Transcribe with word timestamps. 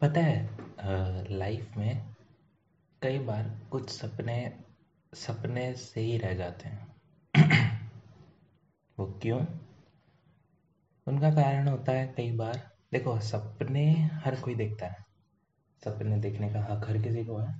पता 0.00 0.20
है 0.20 0.50
लाइफ 1.28 1.76
में 1.76 2.14
कई 3.02 3.18
बार 3.18 3.60
कुछ 3.70 3.90
सपने 3.90 4.60
सपने 5.14 5.74
से 5.74 6.00
ही 6.00 6.18
रह 6.18 6.34
जाते 6.34 6.68
हैं। 6.68 6.96
वो 8.98 9.06
क्यों? 9.22 9.46
उनका 11.06 11.30
कारण 11.30 11.68
होता 11.68 11.92
है 11.92 12.06
कई 12.16 12.32
बार। 12.32 12.70
देखो, 12.92 13.20
सपने 13.20 13.92
हर 14.24 14.40
कोई 14.40 14.54
देखता 14.54 14.86
है। 14.86 15.06
सपने 15.84 16.18
देखने 16.18 16.52
का 16.52 16.60
हक 16.60 16.88
हर 16.88 16.98
किसी 16.98 17.24
को 17.24 17.36
है। 17.36 17.54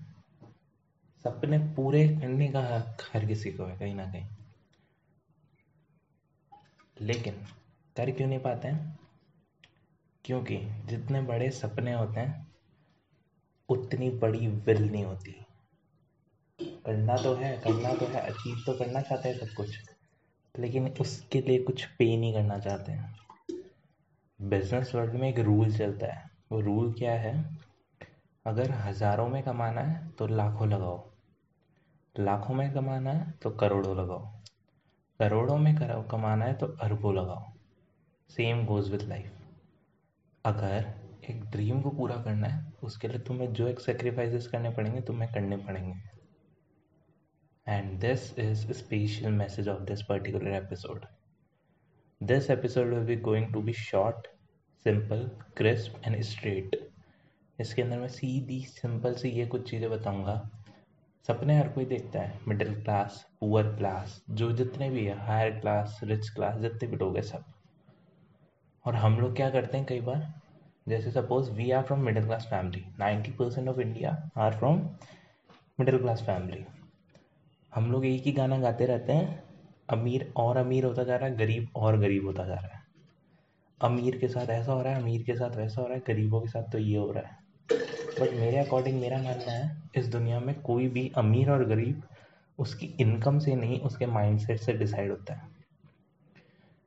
सपने 1.25 1.59
पूरे 1.59 2.09
करने 2.09 2.49
का 2.49 2.61
हक 2.61 2.97
हर 3.15 3.27
किसी 3.27 3.53
को 3.53 3.65
है, 3.65 3.79
कहीं 3.79 3.95
ना 3.95 4.13
कहीं। 4.13 4.29
लेकिन 7.01 7.35
कर 7.97 8.11
क्यों 8.11 8.29
नहीं 8.29 8.39
पाते 8.39 8.69
हैं? 8.69 9.06
क्योंकि 10.27 10.57
जितने 10.87 11.21
बड़े 11.23 11.51
सपने 11.51 11.93
होते 11.95 12.21
हैं, 12.21 12.47
उतनी 13.69 14.11
बड़ी 14.11 14.47
विल 14.47 14.83
नहीं 14.83 15.05
होती। 15.05 15.33
करना 16.61 17.17
तो 17.17 17.35
है, 17.35 17.57
करना 17.59 17.93
तो 17.95 18.07
है 18.07 18.21
अचीव 18.21 18.63
तो 18.67 18.73
करना 18.79 19.01
चाहते 19.01 19.29
हैं 19.29 19.39
सब 19.39 19.55
कुछ, 19.55 19.79
लेकिन 20.55 20.89
उसके 21.01 21.41
लिए 21.41 21.63
कुछ 21.63 21.85
पे 21.99 22.17
नहीं 22.17 22.33
करना 22.35 22.59
चाहते 22.59 22.93
हैं। 22.93 23.15
बिज़नेस 24.41 24.95
वर्ल्ड 24.95 25.15
में 25.15 25.29
एक 25.29 25.39
रूल 25.39 25.77
चलता 25.77 26.07
है। 26.07 26.31
वो 26.53 26.61
रूल 26.61 26.93
क्या 26.93 27.15
है? 27.15 27.35
अगर 28.47 28.71
हज़ारों 28.71 29.29
में 29.29 29.43
कमाना 29.43 29.81
है 29.81 30.09
तो 30.09 30.27
लाखों 30.27 30.69
लगाओ। 30.69 31.03
लाखों 32.15 32.55
में 32.55 32.73
कमाना 32.75 33.13
है 33.13 33.31
तो 33.33 33.51
करोड़ों 33.51 33.97
लगाओ। 33.97 34.27
करोड़ों 35.21 35.59
में 35.59 35.75
कमाना 36.11 36.45
है 36.45 36.55
तो 36.55 36.67
अरबों 36.67 37.15
लगाओ। 37.15 37.45
सेम 38.31 38.65
गोज़ 38.67 38.91
विद 38.93 39.03
लाइफ 39.03 39.33
अगर 40.47 40.85
एक 41.31 41.45
ड्रीम 41.51 41.81
को 41.83 41.91
पूरा 41.91 42.17
करना 42.17 42.47
है, 42.47 42.73
उसके 42.83 43.09
लिए 43.09 43.19
तुम्हें 43.19 43.53
जो 43.53 43.67
एक 43.69 43.81
सेक्रीफाइसेस 43.81 44.47
करने 44.47 44.71
पड़ेंगे, 44.71 45.01
तुम्हें 45.01 45.33
करने 45.33 45.57
पड़ेंगे। 45.57 45.95
And 47.67 47.99
this 48.01 48.39
is 48.39 48.73
special 48.73 49.31
message 49.33 49.69
of 49.69 49.81
this 49.83 50.03
particular 50.03 50.53
episode 50.55 51.07
this 52.21 52.51
episode 52.51 52.93
will 52.95 53.05
be 53.07 53.17
going 53.23 53.53
to 53.53 53.63
be 53.63 53.73
short 53.73 54.27
simple 54.87 55.29
crisp 55.57 56.01
and 56.07 56.21
straight 56.23 56.79
इसके 57.59 57.83
अंदर 57.83 57.99
मैं 57.99 58.09
सीधी 58.11 58.61
सिंपल 58.69 59.15
सी 59.15 59.29
ये 59.31 59.47
कुछ 59.47 59.69
चीज़ें 59.71 59.91
बताऊँगा। 59.91 60.39
सपने 61.29 61.59
हर 61.59 61.69
कोई 61.69 61.85
देखता 61.85 62.21
है 62.21 62.41
मिडिल 62.49 62.75
क्लास 62.83 63.25
पुअर 63.41 63.77
क्लास 63.77 64.21
जो 64.31 64.53
जितने 64.53 64.91
भी 64.91 65.05
है 65.05 65.19
हायर 65.27 65.59
क्लास 65.61 66.01
रिच 66.05 66.29
क्लास 66.31 66.61
जितने 66.61 66.89
भी 66.89 66.97
लोग 66.97 67.17
हैं 67.17 67.23
सब। 67.25 67.45
और 68.87 68.95
हम 68.95 69.21
लोग 69.21 69.37
क्या 69.37 69.51
करते 69.51 69.77
हैं 69.77 69.87
कई 69.87 70.01
बार? 70.01 70.35
जैसे 70.89 71.11
suppose 71.11 71.51
we 71.51 71.71
are 71.71 71.83
from 71.83 72.01
middle 72.01 72.27
class 72.27 72.47
family 72.51 72.85
ninety 72.99 73.31
percent 73.31 73.69
of 73.69 73.81
India 73.81 74.31
are 74.37 74.57
from 74.57 74.91
middle 75.81 75.99
class 75.99 76.23
family 76.23 76.65
हम 77.75 77.93
लोग 77.93 78.07
एक 78.07 78.23
ही 78.23 78.33
गाना 78.33 78.59
गाते 78.59 78.87
रहते 78.87 79.13
हैं, 79.13 79.43
अमीर 79.91 80.33
और 80.37 80.57
अमीर 80.57 80.85
होता 80.85 81.05
जा 81.05 81.17
रहा 81.17 81.29
है, 81.29 81.37
गरीब 81.37 81.69
और 81.77 81.99
गरीब 81.99 82.27
होता 82.27 82.45
जा 82.45 82.55
रहा 82.55 82.77
है। 82.77 82.83
अमीर 83.83 84.19
के 84.19 84.29
साथ 84.29 84.47
ऐसा 84.47 84.73
हो 84.73 84.83
रहा 84.83 84.95
है, 84.95 85.03
अमीर 85.03 85.23
के 85.23 85.35
साथ 85.35 85.57
वैसा 85.57 85.81
हो 85.81 85.87
रहा 85.87 85.97
है, 85.97 86.03
गरीबों 86.07 86.41
के 86.41 86.49
साथ 86.49 86.63
तो 86.63 86.79
ये 86.79 86.97
हो 86.97 87.13
रहा 87.13 87.27
है। 87.27 87.39
बट 88.21 88.41
मेरे 88.41 88.59
अकॉर्डिंग 88.59 89.01
मेरा 89.01 89.17
मानना 89.17 89.53
है, 89.53 89.83
इस 89.97 90.07
दुनिया 90.07 90.41
में 90.41 90.61
कोई 90.61 90.89
भी 90.89 91.13
अमीर 91.17 91.51
और 91.51 91.65
गरीब 91.65 92.03
उसकी 92.59 92.87
इनकम 92.87 93.39
से 93.39 93.55
नहीं, 93.55 93.81
उसके 93.81 94.07
माइंडसेट 94.07 94.61
से 94.61 94.73
डिसाइड 94.73 95.11
होता 95.11 95.35
है। 95.35 95.56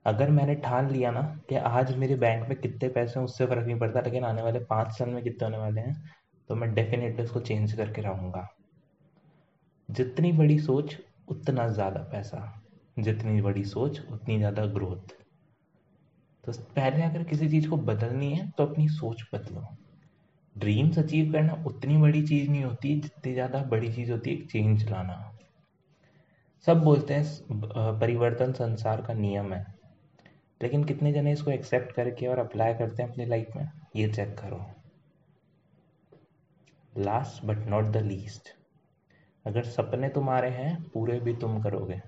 अगर 0.06 0.30
मैंने 0.32 0.56
ठान 0.56 0.90
लिया 0.92 1.12
ना 1.12 1.22
कि 1.50 1.56
आज 1.56 1.96
मेरे 1.98 2.16
बैंक 2.16 2.48
में 2.50 2.58
कितने 2.60 2.90
पैसे 2.90 3.20
हैं, 3.20 3.26
उससे 3.26 3.46
फ़र्क 3.46 3.66
नहीं 3.68 3.80
पड़ता, 3.80 4.02
लेकिन 4.02 4.24
आने 4.24 4.42
वाले 4.42 4.60
पाँच 4.66 4.98
साल 4.98 5.10
में 5.10 5.24
कितने 5.24 5.46
होने 5.46 5.58
वाले 5.58 5.82
हैं 5.82 5.96
तो 6.50 6.56
मैं 6.56 6.74
डेफिनेटली 6.74 7.24
उसको 7.24 7.40
चेंज 7.42 7.74
करके 7.74 8.02
रहूँगा। 8.02 8.48
जितनी 9.90 10.32
बड़ी 10.32 10.60
सोच, 10.60 10.96
उतना 11.30 11.68
ज़्यादा 11.70 12.02
पैसा। 12.12 12.42
जितनी 12.98 13.42
बड़ी 13.42 13.64
सोच, 13.66 14.00
उतनी 14.12 14.38
ज़्यादा 14.38 14.66
ग्रोथ 14.66 15.14
तो 16.44 16.52
पहले 16.76 17.04
अगर 17.04 17.24
किसी 17.24 17.50
चीज़ 17.50 17.70
को 17.70 17.78
बदलनी 17.78 18.32
है 18.34 18.50
तो 18.50 18.66
अपनी 18.66 18.88
सोच 18.90 19.24
बदलो। 19.34 19.66
ड्रीम्स 20.56 21.00
अचीव 21.00 21.32
करना 21.32 21.64
उतनी 21.68 21.98
बड़ी 21.98 22.22
चीज़ 22.28 22.50
नहीं 22.50 22.64
होती, 22.64 23.00
जितनी 23.02 23.34
ज़्यादा 23.34 23.62
बड़ी 23.64 23.92
चीज़ 23.94 24.12
होती 24.12 24.36
है 24.36 24.46
चेंज 24.48 24.90
लाना। 24.90 25.26
सब 26.68 26.84
बोलते 26.84 27.14
हैं 27.14 28.00
परिवर्तन 28.00 28.54
संसार 28.54 29.02
का 29.02 29.14
नियम 29.14 29.54
है। 29.54 29.79
लेकिन 30.62 30.84
कितने 30.84 31.14
जने 31.14 31.32
इसको 31.32 31.52
एक्सेप्ट 31.52 31.92
करके 31.92 32.28
और 32.28 32.40
अप्लाई 32.40 32.74
करते 32.74 33.04
हैं 33.04 33.10
अपनी 33.10 33.26
लाइफ 33.26 33.56
में, 33.56 33.70
ये 33.96 34.08
चेक 34.08 34.38
करो। 34.38 34.66
Last 36.98 37.46
but 37.46 37.58
not 37.58 37.86
the 37.86 37.98
least 37.98 38.50
अगर 39.46 39.64
सपने 39.64 40.10
तुम्हारे 40.10 40.50
हैं, 40.50 40.84
पूरे 40.84 41.20
भी 41.20 41.34
तुम 41.36 41.62
करोगे। 41.64 42.02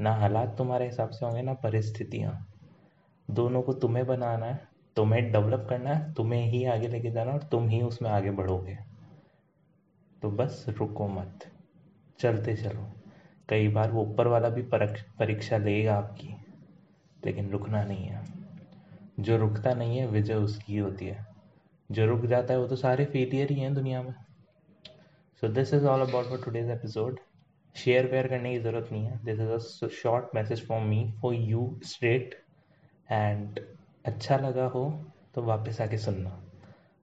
ना 0.00 0.14
हालात 0.14 0.54
तुम्हारे 0.58 0.86
हिसाब 0.86 1.10
से 1.10 1.26
होंगे, 1.26 1.42
ना 1.42 1.54
परिस्थितियाँ। 1.54 2.46
दोनों 3.30 3.62
को 3.62 3.72
तुम्हें 3.72 4.06
बनाना 4.06 4.46
है, 4.46 4.68
तुम्हें 4.96 5.32
डेवलप 5.32 5.66
करना 5.70 5.90
है, 5.90 6.12
तुम्हें 6.14 6.42
ही 6.42 6.64
आगे 6.64 6.88
लेके 6.88 7.10
जाना 7.10 7.32
और 7.32 7.42
तुम 7.42 7.68
ही 7.68 7.82
उसमें 7.82 8.10
आगे 8.10 8.30
बढ़ोगे। 8.30 8.76
तो 10.22 10.30
बस 10.30 10.64
रुको 10.68 11.08
मत, 11.08 11.46
चलते 12.18 12.56
चलो। 12.56 12.92
कई 13.48 13.68
बार 13.68 13.90
वो 13.90 14.02
ऊपर 14.02 14.26
वाला 14.26 14.48
भी 14.48 14.62
परीक्षा 14.62 15.56
लेगा 15.56 15.96
आपकी। 15.96 16.45
लेकिन 17.26 17.50
रुकना 17.50 17.82
नहीं 17.84 18.06
है। 18.06 18.24
जो 19.20 19.36
रुकता 19.36 19.74
नहीं 19.74 19.98
है, 19.98 20.06
विजय 20.06 20.34
उसकी 20.34 20.76
होती 20.76 21.06
है। 21.06 21.26
जो 21.90 22.06
रुक 22.06 22.24
जाता 22.26 22.54
है, 22.54 22.60
वो 22.60 22.66
तो 22.66 22.76
सारे 22.76 23.04
फेलियर 23.04 23.52
ही 23.52 23.60
हैं 23.60 23.74
दुनिया 23.74 24.02
में। 24.02 24.14
So 25.42 25.48
this 25.48 25.74
is 25.74 25.86
all 25.86 26.00
about 26.00 26.26
for 26.26 26.42
today's 26.44 26.70
episode 26.70 27.20
share 27.76 28.06
where 28.06 28.26
करने 28.28 28.52
की 28.52 28.58
ज़रूरत 28.58 28.88
नहीं 28.92 29.04
है। 29.04 29.18
This 29.24 29.40
is 29.40 29.84
a 29.84 29.88
short 29.92 30.34
message 30.34 30.66
for 30.66 30.80
me 30.80 31.04
for 31.22 31.34
you 31.34 31.80
straight 31.84 32.34
and 33.10 33.60
अच्छा 34.04 34.36
लगा 34.36 34.66
हो 34.66 34.84
तो 35.34 35.42
वापस 35.42 35.80
आके 35.80 35.98
सुनना। 35.98 36.30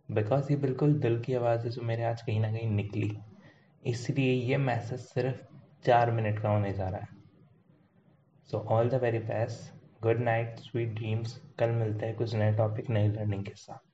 बिकॉज़ 0.10 0.52
ये 0.52 0.58
बिल्कुल 0.58 0.94
दिल 1.00 1.20
की 1.20 1.34
आवाज़ 1.34 1.66
है 1.66 1.70
जो 1.70 1.82
मेरे 1.82 2.04
आज 2.04 2.22
कहीं 2.22 2.40
ना 2.40 2.52
कहीं 2.52 2.70
निकली। 2.72 3.12
इसलिए 3.84 4.34
ये 4.34 4.58
मैसेज 4.58 5.00
सिर्फ़ 5.00 5.46
चार 5.86 6.12
मिनट 6.12 6.42
का 6.42 6.50
होने 6.50 6.74
जा 6.74 6.90
रहा 6.90 7.00
है। 7.00 7.08
So 8.50 8.58
all 8.70 8.90
the 8.90 8.96
very 8.96 9.20
best 9.20 9.83
good 10.04 10.20
night 10.20 10.60
sweet 10.60 10.90
dreams 10.90 11.38
कल 11.60 11.70
मिलते 11.72 12.06
हैं 12.06 12.16
कुछ 12.16 12.34
नए 12.36 12.54
टॉपिक 12.54 12.90
नई 12.90 13.08
लर्निंग 13.08 13.46
के 13.46 13.54
साथ। 13.56 13.93